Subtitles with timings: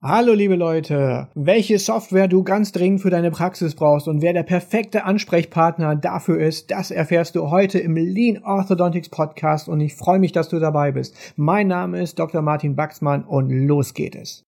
[0.00, 4.44] Hallo liebe Leute, welche Software du ganz dringend für deine Praxis brauchst und wer der
[4.44, 10.20] perfekte Ansprechpartner dafür ist, das erfährst du heute im Lean Orthodontics Podcast und ich freue
[10.20, 11.16] mich, dass du dabei bist.
[11.34, 12.42] Mein Name ist Dr.
[12.42, 14.47] Martin Baxmann und los geht es.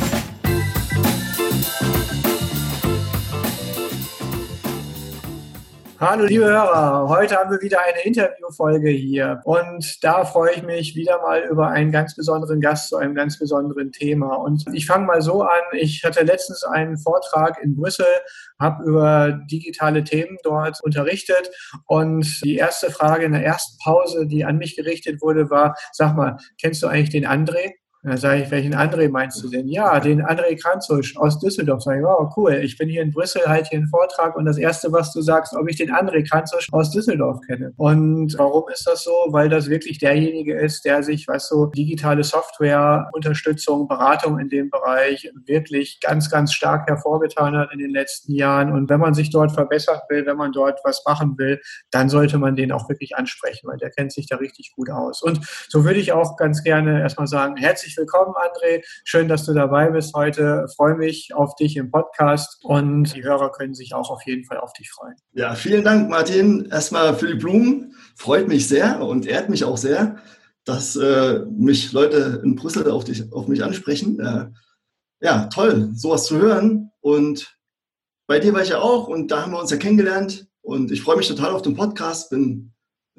[6.03, 10.95] Hallo liebe Hörer, heute haben wir wieder eine Interviewfolge hier und da freue ich mich
[10.95, 14.33] wieder mal über einen ganz besonderen Gast zu einem ganz besonderen Thema.
[14.33, 18.07] Und ich fange mal so an, ich hatte letztens einen Vortrag in Brüssel,
[18.59, 21.51] habe über digitale Themen dort unterrichtet
[21.85, 26.15] und die erste Frage in der ersten Pause, die an mich gerichtet wurde, war, sag
[26.15, 27.73] mal, kennst du eigentlich den André?
[28.03, 29.67] Und dann sage ich, welchen André meinst du denn?
[29.67, 31.83] Ja, den André Kranzusch aus Düsseldorf.
[31.83, 32.53] Sag ich, wow, cool.
[32.63, 35.55] Ich bin hier in Brüssel, halt hier einen Vortrag und das Erste, was du sagst,
[35.55, 37.73] ob ich den André Kranzusch aus Düsseldorf kenne.
[37.77, 39.11] Und warum ist das so?
[39.29, 44.71] Weil das wirklich derjenige ist, der sich, was so digitale Software, Unterstützung, Beratung in dem
[44.71, 48.71] Bereich wirklich ganz, ganz stark hervorgetan hat in den letzten Jahren.
[48.71, 52.39] Und wenn man sich dort verbessern will, wenn man dort was machen will, dann sollte
[52.39, 55.21] man den auch wirklich ansprechen, weil der kennt sich da richtig gut aus.
[55.21, 58.83] Und so würde ich auch ganz gerne erstmal sagen, herzlich herzlich willkommen, André.
[59.03, 60.67] Schön, dass du dabei bist heute.
[60.75, 64.59] freue mich auf dich im Podcast und die Hörer können sich auch auf jeden Fall
[64.59, 65.15] auf dich freuen.
[65.33, 66.69] Ja, vielen Dank, Martin.
[66.71, 67.95] Erstmal für die Blumen.
[68.15, 70.17] Freut mich sehr und ehrt mich auch sehr,
[70.63, 74.19] dass äh, mich Leute in Brüssel auf, dich, auf mich ansprechen.
[74.19, 74.45] Äh,
[75.19, 76.91] ja, toll, sowas zu hören.
[77.01, 77.57] Und
[78.27, 80.47] bei dir war ich ja auch und da haben wir uns ja kennengelernt.
[80.61, 82.71] Und ich freue mich total auf den Podcast, bin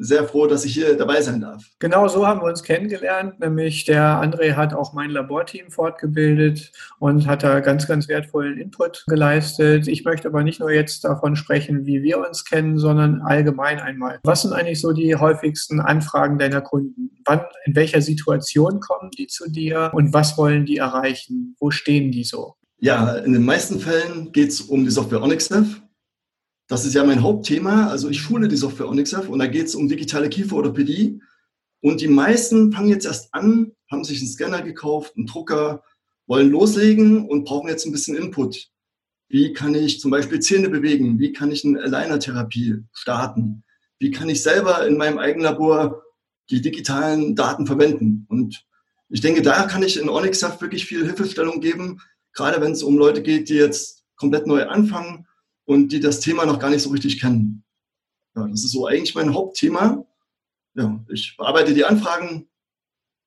[0.03, 1.65] sehr froh, dass ich hier dabei sein darf.
[1.79, 3.39] Genau so haben wir uns kennengelernt.
[3.41, 9.05] Nämlich der André hat auch mein Laborteam fortgebildet und hat da ganz, ganz wertvollen Input
[9.07, 9.87] geleistet.
[9.89, 14.19] Ich möchte aber nicht nur jetzt davon sprechen, wie wir uns kennen, sondern allgemein einmal.
[14.25, 17.11] Was sind eigentlich so die häufigsten Anfragen deiner Kunden?
[17.25, 21.55] Wann, in welcher Situation kommen die zu dir und was wollen die erreichen?
[21.61, 22.57] Wo stehen die so?
[22.79, 25.82] Ja, in den meisten Fällen geht es um die Software OnyxDev.
[26.69, 27.89] Das ist ja mein Hauptthema.
[27.89, 31.21] Also ich schule die Software OnyxF und da geht es um digitale Kieferorthopädie.
[31.81, 35.83] Und die meisten fangen jetzt erst an, haben sich einen Scanner gekauft, einen Drucker,
[36.27, 38.69] wollen loslegen und brauchen jetzt ein bisschen Input.
[39.29, 41.19] Wie kann ich zum Beispiel Zähne bewegen?
[41.19, 43.65] Wie kann ich eine Aligner-Therapie starten?
[43.99, 46.03] Wie kann ich selber in meinem eigenen Labor
[46.51, 48.27] die digitalen Daten verwenden?
[48.29, 48.65] Und
[49.09, 52.01] ich denke, da kann ich in OnyxF wirklich viel Hilfestellung geben,
[52.33, 55.27] gerade wenn es um Leute geht, die jetzt komplett neu anfangen
[55.65, 57.65] und die das Thema noch gar nicht so richtig kennen.
[58.35, 60.05] Ja, das ist so eigentlich mein Hauptthema.
[60.75, 62.49] Ja, ich bearbeite die Anfragen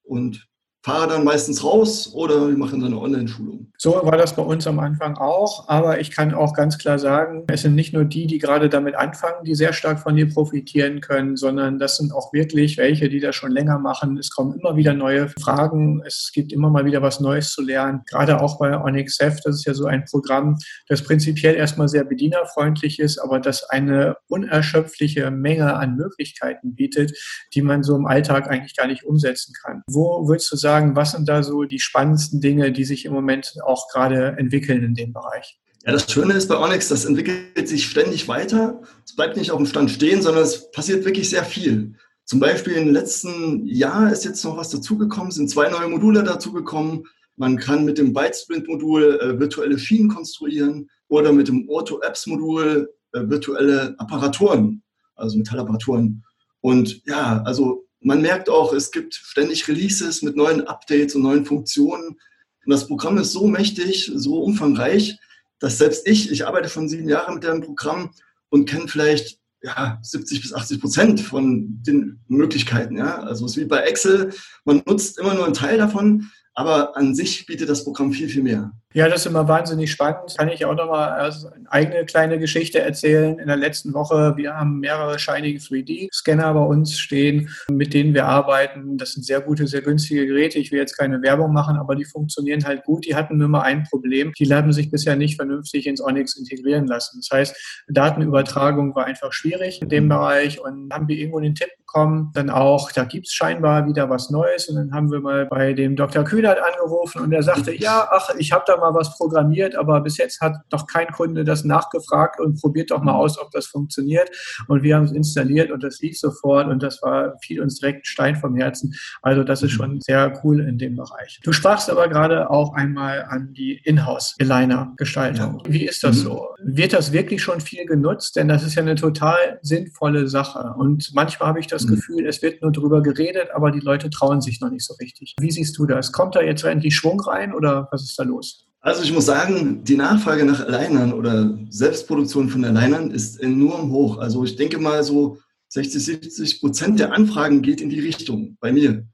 [0.03, 0.47] und
[0.85, 3.71] fahre dann meistens raus oder wir machen dann eine Online-Schulung.
[3.75, 7.43] So war das bei uns am Anfang auch, aber ich kann auch ganz klar sagen,
[7.47, 11.01] es sind nicht nur die, die gerade damit anfangen, die sehr stark von dir profitieren
[11.01, 14.19] können, sondern das sind auch wirklich welche, die das schon länger machen.
[14.19, 18.01] Es kommen immer wieder neue Fragen, es gibt immer mal wieder was Neues zu lernen,
[18.07, 20.55] gerade auch bei OnyxF, das ist ja so ein Programm,
[20.87, 27.11] das prinzipiell erstmal sehr bedienerfreundlich ist, aber das eine unerschöpfliche Menge an Möglichkeiten bietet,
[27.55, 29.81] die man so im Alltag eigentlich gar nicht umsetzen kann.
[29.87, 33.13] Wo würdest du sagen, sagen, was sind da so die spannendsten Dinge, die sich im
[33.13, 35.57] Moment auch gerade entwickeln in dem Bereich?
[35.85, 38.81] Ja, das Schöne ist bei Onyx, das entwickelt sich ständig weiter.
[39.05, 41.93] Es bleibt nicht auf dem Stand stehen, sondern es passiert wirklich sehr viel.
[42.25, 47.03] Zum Beispiel im letzten Jahr ist jetzt noch was dazugekommen, sind zwei neue Module dazugekommen.
[47.37, 53.95] Man kann mit dem Bytesprint-Modul äh, virtuelle Schienen konstruieren oder mit dem Ortho-Apps-Modul äh, virtuelle
[53.99, 54.81] Apparaturen,
[55.15, 56.23] also Metallapparaturen.
[56.61, 61.43] Und ja, also man merkt auch, es gibt ständig Releases mit neuen Updates und neuen
[61.43, 62.09] Funktionen.
[62.09, 65.17] Und das Programm ist so mächtig, so umfangreich,
[65.59, 68.11] dass selbst ich, ich arbeite schon sieben Jahre mit dem Programm
[68.49, 72.95] und kenne vielleicht ja, 70 bis 80 Prozent von den Möglichkeiten.
[72.95, 73.23] Ja?
[73.23, 74.31] Also es ist wie bei Excel,
[74.65, 78.43] man nutzt immer nur einen Teil davon, aber an sich bietet das Programm viel, viel
[78.43, 78.71] mehr.
[78.93, 80.35] Ja, das ist immer wahnsinnig spannend.
[80.37, 83.37] Kann ich auch nochmal eine eigene kleine Geschichte erzählen.
[83.39, 88.25] In der letzten Woche, wir haben mehrere Shining 3D-Scanner bei uns stehen, mit denen wir
[88.25, 88.97] arbeiten.
[88.97, 90.59] Das sind sehr gute, sehr günstige Geräte.
[90.59, 93.05] Ich will jetzt keine Werbung machen, aber die funktionieren halt gut.
[93.05, 94.31] Die hatten nur mal ein Problem.
[94.39, 97.19] Die haben sich bisher nicht vernünftig ins Onyx integrieren lassen.
[97.19, 101.69] Das heißt, Datenübertragung war einfach schwierig in dem Bereich und haben wir irgendwo den Tipp
[101.95, 102.31] bekommen.
[102.33, 104.67] Dann auch, da gibt es scheinbar wieder was Neues.
[104.67, 106.23] Und dann haben wir mal bei dem Dr.
[106.23, 110.17] Kühnert angerufen und er sagte, ja, ach, ich habe da mal was programmiert, aber bis
[110.17, 114.29] jetzt hat doch kein Kunde das nachgefragt und probiert doch mal aus, ob das funktioniert.
[114.67, 118.07] Und wir haben es installiert und das lief sofort und das war, fiel uns direkt
[118.07, 118.93] Stein vom Herzen.
[119.21, 121.39] Also das ist schon sehr cool in dem Bereich.
[121.43, 125.61] Du sprachst aber gerade auch einmal an die Inhouse-Aligner-Gestaltung.
[125.65, 125.71] Ja.
[125.71, 126.21] Wie ist das mhm.
[126.21, 126.47] so?
[126.61, 128.35] Wird das wirklich schon viel genutzt?
[128.35, 130.73] Denn das ist ja eine total sinnvolle Sache.
[130.77, 131.95] Und manchmal habe ich das mhm.
[131.95, 135.35] Gefühl, es wird nur darüber geredet, aber die Leute trauen sich noch nicht so richtig.
[135.39, 136.11] Wie siehst du das?
[136.11, 138.67] Kommt da jetzt endlich Schwung rein oder was ist da los?
[138.81, 144.19] Also ich muss sagen, die Nachfrage nach Alignern oder Selbstproduktion von Alignern ist enorm hoch.
[144.19, 145.39] Also ich denke mal so
[145.69, 149.07] 60, 70 Prozent der Anfragen geht in die Richtung bei mir.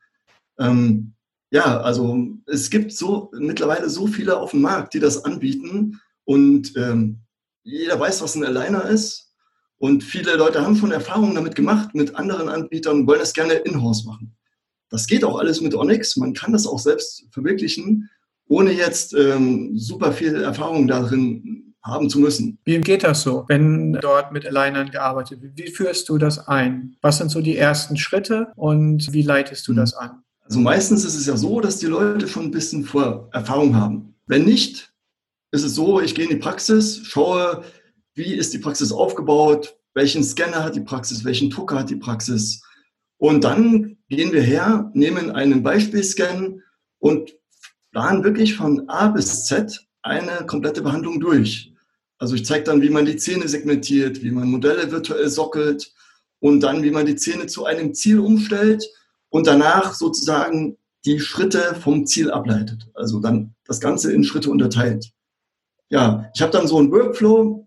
[0.60, 1.14] Ähm,
[1.52, 6.74] ja, also es gibt so mittlerweile so viele auf dem Markt, die das anbieten und
[6.76, 7.22] ähm,
[7.64, 9.31] jeder weiß, was ein Aligner ist.
[9.82, 13.54] Und viele Leute haben schon Erfahrungen damit gemacht mit anderen Anbietern und wollen das gerne
[13.54, 14.38] in-house machen.
[14.92, 16.18] Das geht auch alles mit Onyx.
[16.18, 18.08] Man kann das auch selbst verwirklichen,
[18.48, 22.60] ohne jetzt ähm, super viel Erfahrung darin haben zu müssen.
[22.64, 25.54] Wie geht das so, wenn dort mit Alignern gearbeitet wird?
[25.58, 26.96] Wie führst du das ein?
[27.02, 29.78] Was sind so die ersten Schritte und wie leitest du mhm.
[29.78, 30.22] das an?
[30.44, 34.14] Also meistens ist es ja so, dass die Leute schon ein bisschen Vorerfahrung haben.
[34.28, 34.94] Wenn nicht,
[35.50, 37.64] ist es so, ich gehe in die Praxis, schaue,
[38.14, 42.62] wie ist die Praxis aufgebaut, welchen Scanner hat die Praxis, welchen Drucker hat die Praxis.
[43.18, 46.62] Und dann gehen wir her, nehmen einen Beispielscan
[47.00, 47.34] und
[47.92, 51.74] planen wirklich von A bis Z eine komplette Behandlung durch.
[52.18, 55.94] Also ich zeige dann, wie man die Zähne segmentiert, wie man Modelle virtuell sockelt
[56.40, 58.88] und dann, wie man die Zähne zu einem Ziel umstellt
[59.30, 62.90] und danach sozusagen die Schritte vom Ziel ableitet.
[62.94, 65.12] Also dann das Ganze in Schritte unterteilt.
[65.90, 67.61] Ja, ich habe dann so einen Workflow,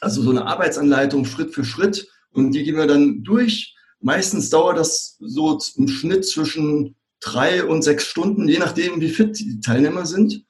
[0.00, 3.74] also so eine Arbeitsanleitung Schritt für Schritt und die gehen wir dann durch.
[4.00, 9.38] Meistens dauert das so im Schnitt zwischen drei und sechs Stunden, je nachdem, wie fit
[9.38, 10.44] die Teilnehmer sind.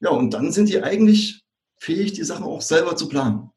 [0.00, 1.44] Ja, und dann sind die eigentlich
[1.78, 3.50] fähig, die Sachen auch selber zu planen.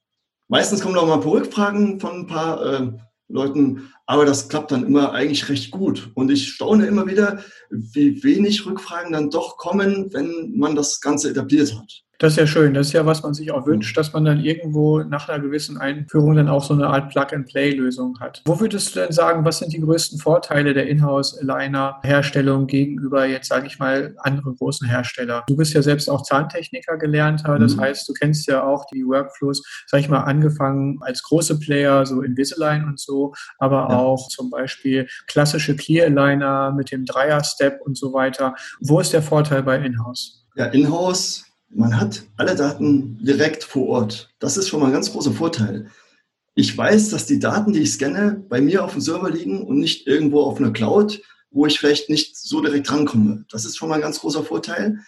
[0.47, 2.91] Meistens kommen auch mal ein paar Rückfragen von ein paar äh,
[3.29, 6.11] Leuten, aber das klappt dann immer eigentlich recht gut.
[6.13, 11.29] Und ich staune immer wieder, wie wenig Rückfragen dann doch kommen, wenn man das Ganze
[11.29, 12.03] etabliert hat.
[12.21, 12.75] Das ist ja schön.
[12.75, 15.79] Das ist ja, was man sich auch wünscht, dass man dann irgendwo nach einer gewissen
[15.79, 18.44] Einführung dann auch so eine Art Plug-and-Play-Lösung hat.
[18.45, 23.65] Wo würdest du denn sagen, was sind die größten Vorteile der Inhouse-Aligner-Herstellung gegenüber jetzt, sage
[23.65, 25.41] ich mal, anderen großen Herstellern?
[25.47, 27.57] Du bist ja selbst auch Zahntechniker gelernter.
[27.57, 27.81] Das mhm.
[27.81, 32.21] heißt, du kennst ja auch die Workflows, sage ich mal, angefangen als große Player, so
[32.21, 33.97] Invisalign und so, aber ja.
[33.97, 38.53] auch zum Beispiel klassische Clear-Aligner mit dem Dreier-Step und so weiter.
[38.79, 40.45] Wo ist der Vorteil bei Inhouse?
[40.56, 44.33] Ja, Inhouse man hat alle Daten direkt vor Ort.
[44.39, 45.89] Das ist schon mal ein ganz großer Vorteil.
[46.53, 49.79] Ich weiß, dass die Daten, die ich scanne, bei mir auf dem Server liegen und
[49.79, 53.45] nicht irgendwo auf einer Cloud, wo ich vielleicht nicht so direkt rankomme.
[53.50, 55.00] Das ist schon mal ein ganz großer Vorteil.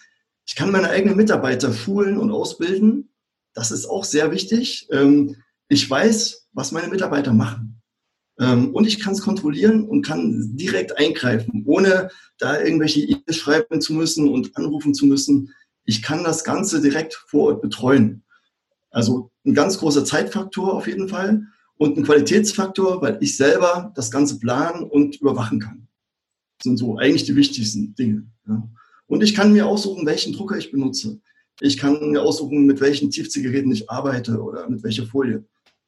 [0.46, 3.10] Ich kann meine eigenen Mitarbeiter schulen und ausbilden.
[3.54, 4.88] Das ist auch sehr wichtig.
[4.90, 5.36] Ähm,
[5.68, 7.82] ich weiß, was meine Mitarbeiter machen.
[8.38, 13.80] Ähm, und ich kann es kontrollieren und kann direkt eingreifen, ohne da irgendwelche E-Mails schreiben
[13.80, 15.52] zu müssen und anrufen zu müssen
[15.84, 18.22] ich kann das Ganze direkt vor Ort betreuen.
[18.90, 21.46] Also ein ganz großer Zeitfaktor auf jeden Fall
[21.76, 25.88] und ein Qualitätsfaktor, weil ich selber das Ganze planen und überwachen kann.
[26.58, 28.26] Das sind so eigentlich die wichtigsten Dinge.
[28.48, 28.68] Ja.
[29.06, 31.20] Und ich kann mir aussuchen, welchen Drucker ich benutze.
[31.60, 35.44] Ich kann mir aussuchen, mit welchen Tiefziehgeräten ich arbeite oder mit welcher Folie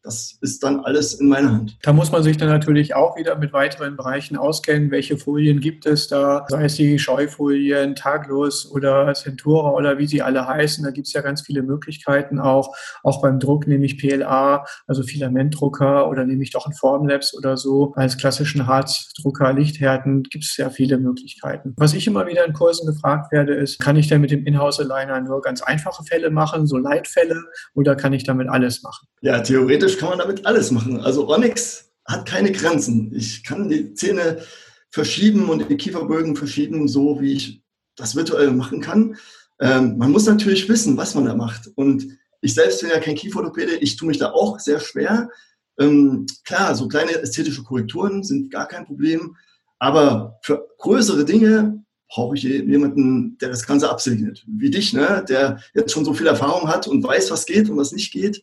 [0.06, 1.78] das ist dann alles in meiner Hand.
[1.82, 4.92] Da muss man sich dann natürlich auch wieder mit weiteren Bereichen auskennen.
[4.92, 6.46] Welche Folien gibt es da?
[6.48, 10.84] Sei es die Scheufolien, Taglos oder Centura oder wie sie alle heißen.
[10.84, 12.76] Da gibt es ja ganz viele Möglichkeiten auch.
[13.02, 17.56] Auch beim Druck nehme ich PLA, also Filamentdrucker oder nehme ich doch einen Formlabs oder
[17.56, 17.92] so.
[17.96, 21.74] Als klassischen Harzdrucker, Lichthärten gibt es sehr viele Möglichkeiten.
[21.78, 25.20] Was ich immer wieder in Kursen gefragt werde, ist, kann ich denn mit dem Inhouse-Aligner
[25.22, 27.42] nur ganz einfache Fälle machen, so Leitfälle,
[27.74, 29.08] oder kann ich damit alles machen?
[29.22, 31.00] Ja, theoretisch kann man damit alles machen.
[31.00, 33.12] Also Onyx hat keine Grenzen.
[33.14, 34.42] Ich kann die Zähne
[34.90, 37.62] verschieben und die Kieferbögen verschieben, so wie ich
[37.96, 39.16] das virtuell machen kann.
[39.60, 41.70] Ähm, man muss natürlich wissen, was man da macht.
[41.74, 42.06] Und
[42.40, 45.30] ich selbst bin ja kein Kieferorthopäde, ich tue mich da auch sehr schwer.
[45.78, 49.36] Ähm, klar, so kleine ästhetische Korrekturen sind gar kein Problem.
[49.78, 54.44] Aber für größere Dinge brauche ich jemanden, der das Ganze absegnet.
[54.46, 55.24] Wie dich, ne?
[55.28, 58.42] der jetzt schon so viel Erfahrung hat und weiß, was geht und was nicht geht.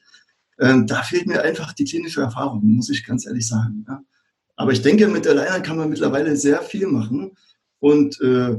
[0.59, 3.85] Ähm, da fehlt mir einfach die klinische Erfahrung, muss ich ganz ehrlich sagen.
[3.87, 4.03] Ja.
[4.55, 7.35] Aber ich denke, mit Liner kann man mittlerweile sehr viel machen.
[7.79, 8.55] Und äh,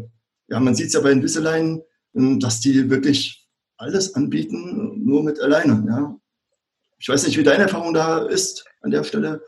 [0.49, 1.83] ja, man sieht es ja bei Invisalign,
[2.15, 5.87] äh, dass die wirklich alles anbieten, nur mit Alignern.
[5.87, 6.17] Ja.
[6.99, 9.43] Ich weiß nicht, wie deine Erfahrung da ist an der Stelle.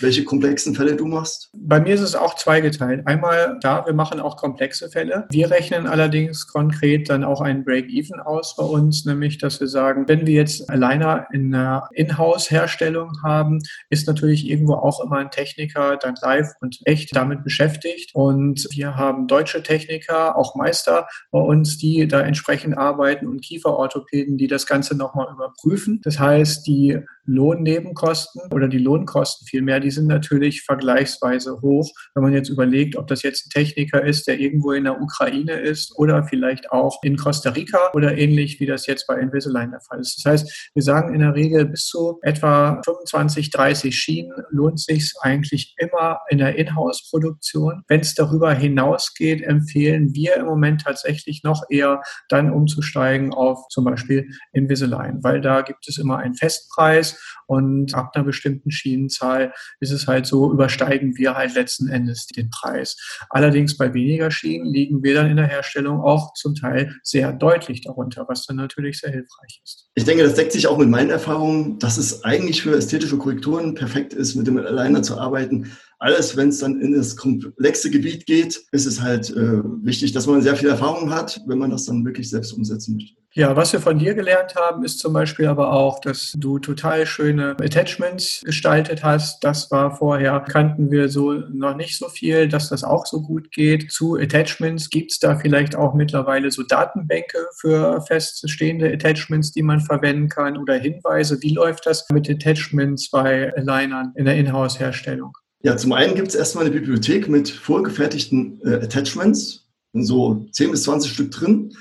[0.00, 1.50] Welche komplexen Fälle du machst?
[1.54, 3.06] Bei mir ist es auch zweigeteilt.
[3.06, 5.26] Einmal, da, wir machen auch komplexe Fälle.
[5.30, 10.04] Wir rechnen allerdings konkret dann auch einen Break-Even aus bei uns, nämlich, dass wir sagen,
[10.08, 15.96] wenn wir jetzt alleine in einer Inhouse-Herstellung haben, ist natürlich irgendwo auch immer ein Techniker
[15.96, 18.10] dann live und echt damit beschäftigt.
[18.14, 24.38] Und wir haben deutsche Techniker, auch Meister bei uns, die da entsprechend arbeiten und Kieferorthopäden,
[24.38, 26.00] die das Ganze nochmal überprüfen.
[26.02, 26.98] Das heißt, die
[27.30, 33.06] Lohnnebenkosten oder die Lohnkosten vielmehr, die sind natürlich vergleichsweise hoch, wenn man jetzt überlegt, ob
[33.06, 37.16] das jetzt ein Techniker ist, der irgendwo in der Ukraine ist oder vielleicht auch in
[37.16, 40.18] Costa Rica oder ähnlich, wie das jetzt bei Invisalign der Fall ist.
[40.18, 45.12] Das heißt, wir sagen in der Regel bis zu etwa 25, 30 Schienen lohnt sich
[45.20, 47.82] eigentlich immer in der Inhouse-Produktion.
[47.86, 53.84] Wenn es darüber hinausgeht, empfehlen wir im Moment tatsächlich noch eher dann umzusteigen auf zum
[53.84, 59.90] Beispiel Invisalign, weil da gibt es immer einen Festpreis und ab einer bestimmten Schienenzahl ist
[59.90, 62.96] es halt so, übersteigen wir halt letzten Endes den Preis.
[63.30, 67.82] Allerdings bei weniger Schienen liegen wir dann in der Herstellung auch zum Teil sehr deutlich
[67.82, 69.88] darunter, was dann natürlich sehr hilfreich ist.
[69.94, 73.74] Ich denke, das deckt sich auch mit meinen Erfahrungen, dass es eigentlich für ästhetische Korrekturen
[73.74, 75.70] perfekt ist, mit dem Aligner zu arbeiten.
[76.02, 80.26] Alles, wenn es dann in das komplexe Gebiet geht, ist es halt äh, wichtig, dass
[80.26, 83.20] man sehr viel Erfahrung hat, wenn man das dann wirklich selbst umsetzen möchte.
[83.32, 87.04] Ja, was wir von dir gelernt haben, ist zum Beispiel aber auch, dass du total
[87.04, 89.44] schöne Attachments gestaltet hast.
[89.44, 93.52] Das war vorher, kannten wir so noch nicht so viel, dass das auch so gut
[93.52, 93.92] geht.
[93.92, 99.80] Zu Attachments gibt es da vielleicht auch mittlerweile so Datenbänke für feststehende Attachments, die man
[99.80, 101.40] verwenden kann oder Hinweise.
[101.42, 105.36] Wie läuft das mit Attachments bei Alignern in der Inhouse-Herstellung?
[105.62, 110.84] Ja, zum einen gibt es erstmal eine Bibliothek mit vorgefertigten äh, Attachments, so 10 bis
[110.84, 111.76] 20 Stück drin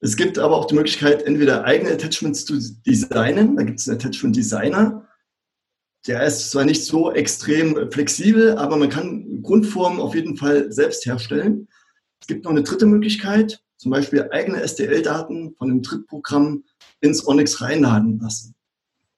[0.00, 3.56] es gibt aber auch die Möglichkeit, entweder eigene Attachments zu designen.
[3.56, 5.08] Da gibt es einen Attachment Designer.
[6.06, 11.04] Der ist zwar nicht so extrem flexibel, aber man kann Grundformen auf jeden Fall selbst
[11.04, 11.68] herstellen.
[12.20, 16.64] Es gibt noch eine dritte Möglichkeit, zum Beispiel eigene STL-Daten von einem Drittprogramm
[17.00, 18.54] ins Onyx reinladen lassen.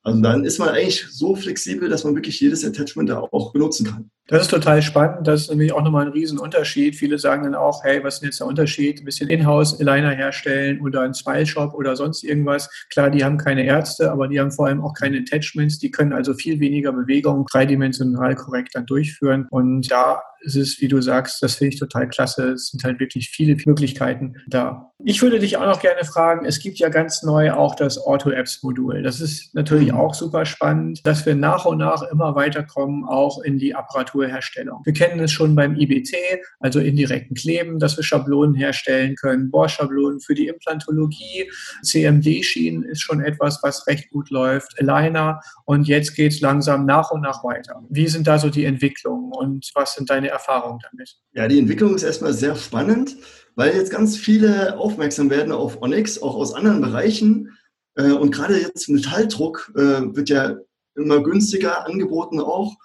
[0.02, 3.87] Also dann ist man eigentlich so flexibel, dass man wirklich jedes Attachment da auch benutzen
[3.87, 4.11] kann.
[4.30, 5.26] Das ist total spannend.
[5.26, 6.94] Das ist nämlich auch nochmal ein Riesenunterschied.
[6.94, 9.00] Viele sagen dann auch, hey, was ist denn jetzt der Unterschied?
[9.00, 12.70] Ein bisschen Inhouse-Aligner herstellen oder ein Smile-Shop oder sonst irgendwas.
[12.90, 15.80] Klar, die haben keine Ärzte, aber die haben vor allem auch keine Attachments.
[15.80, 19.49] Die können also viel weniger Bewegungen dreidimensional korrekt dann durchführen.
[19.50, 22.52] Und da ist es, wie du sagst, das finde ich total klasse.
[22.52, 24.92] Es sind halt wirklich viele Möglichkeiten da.
[25.04, 29.02] Ich würde dich auch noch gerne fragen, es gibt ja ganz neu auch das Auto-Apps-Modul.
[29.02, 29.99] Das ist natürlich mhm.
[29.99, 33.75] auch super spannend, dass wir nach und nach immer weiterkommen, auch in die
[34.20, 34.82] Apparaturherstellung.
[34.84, 36.14] Wir kennen es schon beim IBT,
[36.58, 41.50] also indirekten Kleben, dass wir Schablonen herstellen können, Bohrschablonen für die Implantologie,
[41.82, 47.10] CMD-Schienen ist schon etwas, was recht gut läuft, Aligner und jetzt geht es langsam nach
[47.10, 47.82] und nach weiter.
[47.88, 51.16] Wie sind da so die Entwicklungen und was sind deine Erfahrungen damit?
[51.32, 53.16] Ja, die Entwicklung ist erstmal sehr spannend,
[53.56, 57.56] weil jetzt ganz viele aufmerksam werden auf Onyx, auch aus anderen Bereichen.
[57.96, 60.56] Äh, und gerade jetzt Metalldruck äh, wird ja
[60.94, 62.76] immer günstiger angeboten auch.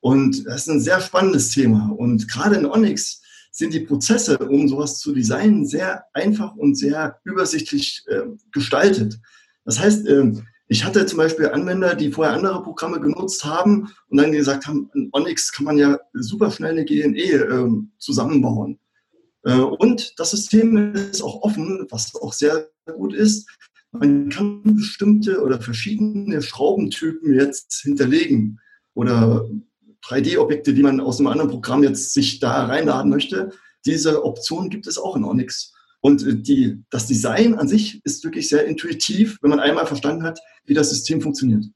[0.00, 1.92] Und das ist ein sehr spannendes Thema.
[1.96, 3.20] Und gerade in Onyx
[3.52, 9.18] sind die Prozesse, um sowas zu designen, sehr einfach und sehr übersichtlich äh, gestaltet.
[9.64, 10.06] Das heißt,
[10.68, 14.88] ich hatte zum Beispiel Anwender, die vorher andere Programme genutzt haben und dann gesagt haben,
[14.94, 18.78] in Onyx kann man ja super schnell eine GNE äh, zusammenbauen.
[19.42, 23.48] Äh, und das System ist auch offen, was auch sehr gut ist.
[23.90, 28.60] Man kann bestimmte oder verschiedene Schraubentypen jetzt hinterlegen
[28.94, 29.48] oder
[30.04, 33.50] 3D-Objekte, die man aus einem anderen Programm jetzt sich da reinladen möchte.
[33.86, 35.72] Diese Option gibt es auch in Onyx.
[36.00, 40.24] Und äh, die, das Design an sich ist wirklich sehr intuitiv, wenn man einmal verstanden
[40.24, 41.66] hat, wie das System funktioniert.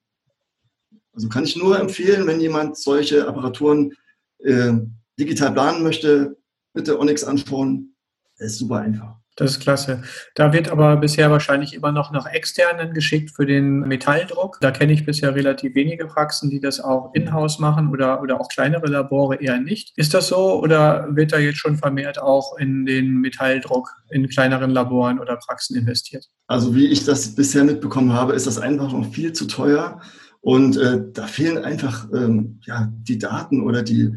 [1.13, 3.93] Also kann ich nur empfehlen, wenn jemand solche Apparaturen
[4.39, 4.73] äh,
[5.19, 6.37] digital planen möchte,
[6.73, 7.95] bitte Onyx anschauen.
[8.39, 9.24] Das ist super einfach.
[9.37, 10.03] Das ist klasse.
[10.37, 14.59] Da wird aber bisher wahrscheinlich immer noch nach externen geschickt für den Metalldruck.
[14.61, 18.49] Da kenne ich bisher relativ wenige Praxen, die das auch in-house machen oder, oder auch
[18.49, 19.93] kleinere Labore eher nicht.
[19.97, 24.71] Ist das so oder wird da jetzt schon vermehrt auch in den Metalldruck in kleineren
[24.71, 26.29] Laboren oder Praxen investiert?
[26.47, 30.01] Also wie ich das bisher mitbekommen habe, ist das einfach noch viel zu teuer
[30.45, 34.15] und äh, da fehlen einfach ähm, ja, die Daten oder die,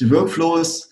[0.00, 0.88] die Workflows.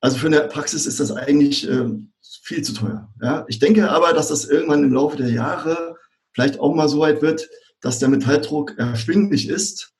[0.00, 2.12] Also für eine Praxis ist das eigentlich ähm,
[2.48, 3.12] viel zu teuer.
[3.20, 3.44] Ja?
[3.48, 5.96] Ich denke aber, dass das irgendwann im Laufe der Jahre
[6.32, 7.48] vielleicht auch mal so weit wird,
[7.82, 9.92] dass der Metalldruck erschwinglich ist.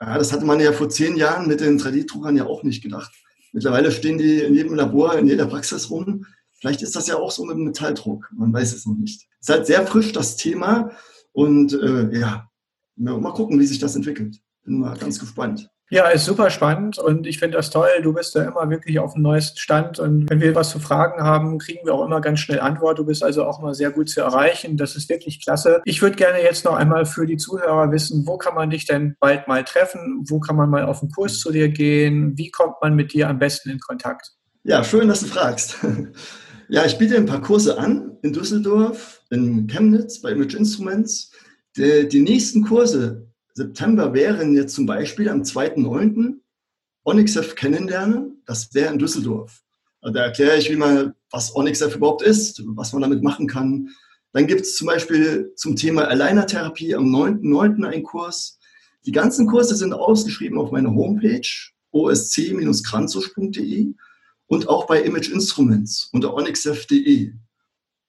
[0.00, 3.10] Ja, das hatte man ja vor zehn Jahren mit den 3D-Druckern ja auch nicht gedacht.
[3.52, 6.26] Mittlerweile stehen die in jedem Labor, in jeder Praxis rum.
[6.60, 8.28] Vielleicht ist das ja auch so mit dem Metalldruck.
[8.36, 9.26] Man weiß es noch nicht.
[9.40, 10.90] Es ist halt sehr frisch, das Thema.
[11.32, 12.50] Und äh, ja,
[12.96, 14.38] mal gucken, wie sich das entwickelt.
[14.62, 15.70] Bin mal ganz gespannt.
[15.90, 17.88] Ja, ist super spannend und ich finde das toll.
[18.02, 21.22] Du bist da immer wirklich auf dem neuesten Stand und wenn wir was zu fragen
[21.22, 22.98] haben, kriegen wir auch immer ganz schnell Antwort.
[22.98, 24.76] Du bist also auch immer sehr gut zu erreichen.
[24.76, 25.80] Das ist wirklich klasse.
[25.86, 29.16] Ich würde gerne jetzt noch einmal für die Zuhörer wissen, wo kann man dich denn
[29.18, 30.26] bald mal treffen?
[30.28, 32.36] Wo kann man mal auf einen Kurs zu dir gehen?
[32.36, 34.32] Wie kommt man mit dir am besten in Kontakt?
[34.64, 35.78] Ja, schön, dass du fragst.
[36.70, 41.32] Ja, ich biete ein paar Kurse an in Düsseldorf, in Chemnitz bei Image Instruments.
[41.78, 43.27] Die, die nächsten Kurse
[43.58, 46.34] September wären jetzt zum Beispiel am 2.9.
[47.02, 48.40] Onyxef kennenlernen.
[48.46, 49.64] Das wäre in Düsseldorf.
[50.00, 53.88] Da erkläre ich, wie man, was Onyxef überhaupt ist, was man damit machen kann.
[54.32, 57.84] Dann gibt es zum Beispiel zum Thema Aligner-Therapie am 9.9.
[57.84, 58.60] einen Kurs.
[59.04, 61.48] Die ganzen Kurse sind ausgeschrieben auf meiner Homepage
[61.90, 63.92] osc-kranzusch.de
[64.46, 67.32] und auch bei Image Instruments unter onyxf.de.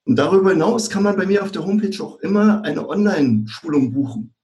[0.04, 4.36] Und darüber hinaus kann man bei mir auf der Homepage auch immer eine Online-Schulung buchen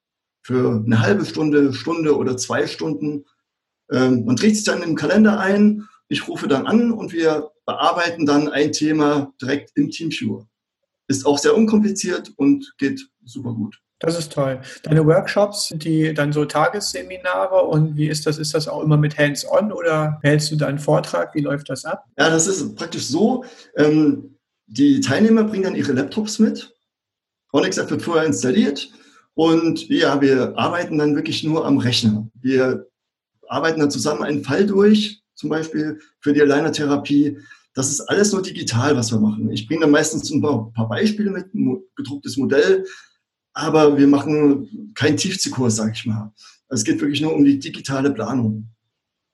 [0.45, 3.25] für eine halbe Stunde, Stunde oder zwei Stunden.
[3.91, 8.27] Ähm, man trägt sich dann im Kalender ein, ich rufe dann an und wir bearbeiten
[8.27, 10.47] dann ein Thema direkt im TeamViewer.
[11.07, 13.81] Ist auch sehr unkompliziert und geht super gut.
[13.97, 14.61] Das ist toll.
[14.83, 18.37] Deine Workshops, sind die dann so Tagesseminare und wie ist das?
[18.37, 21.33] Ist das auch immer mit Hands-on oder hältst du da einen Vortrag?
[21.33, 22.05] Wie läuft das ab?
[22.19, 23.45] Ja, das ist praktisch so.
[23.77, 24.37] Ähm,
[24.67, 26.71] die Teilnehmer bringen dann ihre Laptops mit.
[27.51, 28.91] Onyx wird vorher installiert
[29.35, 32.27] und ja, wir arbeiten dann wirklich nur am Rechner.
[32.41, 32.87] Wir
[33.47, 37.37] arbeiten dann zusammen einen Fall durch, zum Beispiel für die Aligner-Therapie.
[37.73, 39.51] Das ist alles nur digital, was wir machen.
[39.51, 42.85] Ich bringe dann meistens ein paar, Beispiele mit, ein gedrucktes Modell,
[43.53, 46.33] aber wir machen keinen Tiefziehkurs, sage ich mal.
[46.69, 48.69] Also es geht wirklich nur um die digitale Planung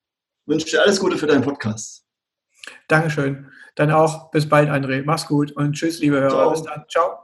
[0.47, 2.05] wünsche dir alles Gute für deinen Podcast.
[2.89, 3.47] Dankeschön.
[3.75, 5.03] Dann auch bis bald, André.
[5.05, 6.31] Mach's gut und tschüss, liebe Hörer.
[6.31, 6.51] Ciao.
[6.51, 6.85] Bis dann.
[6.89, 7.19] Ciao.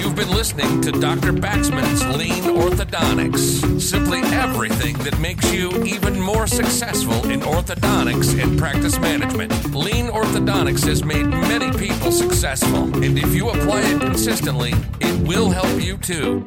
[0.00, 1.32] You've been listening to Dr.
[1.32, 3.80] Baxman's Lean Orthodontics.
[3.80, 9.52] Simply everything that makes you even more successful in orthodontics and practice management.
[9.74, 15.50] Lean Orthodontics has made many people successful, and if you apply it consistently, it will
[15.50, 16.46] help you too.